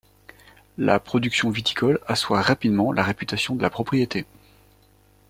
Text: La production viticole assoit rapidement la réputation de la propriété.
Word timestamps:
La 0.79 0.99
production 0.99 1.51
viticole 1.51 1.99
assoit 2.07 2.41
rapidement 2.41 2.91
la 2.91 3.03
réputation 3.03 3.53
de 3.55 3.61
la 3.61 3.69
propriété. 3.69 4.25